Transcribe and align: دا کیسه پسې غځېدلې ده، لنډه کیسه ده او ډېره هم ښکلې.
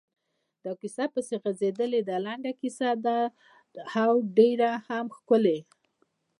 دا 0.63 0.71
کیسه 0.81 1.05
پسې 1.13 1.35
غځېدلې 1.43 2.01
ده، 2.07 2.15
لنډه 2.25 2.51
کیسه 2.61 2.89
ده 3.05 3.17
او 4.03 4.13
ډېره 4.37 4.71
هم 4.87 5.05
ښکلې. 5.17 5.59